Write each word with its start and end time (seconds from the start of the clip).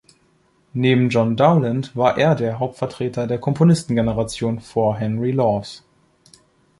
Neben 0.73 1.09
John 1.11 1.35
Dowland 1.37 1.95
war 1.95 2.17
er 2.17 2.33
der 2.33 2.57
Hauptvertreter 2.57 3.27
der 3.27 3.37
Komponistengeneration 3.37 4.59
vor 4.59 4.97
Henry 4.97 5.29
Lawes. 5.29 5.83